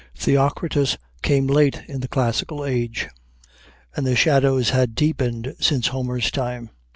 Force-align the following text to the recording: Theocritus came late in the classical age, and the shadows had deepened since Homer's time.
Theocritus 0.17 0.97
came 1.21 1.45
late 1.45 1.83
in 1.87 2.01
the 2.01 2.07
classical 2.07 2.65
age, 2.65 3.07
and 3.95 4.03
the 4.03 4.15
shadows 4.15 4.71
had 4.71 4.95
deepened 4.95 5.53
since 5.59 5.89
Homer's 5.89 6.31
time. 6.31 6.71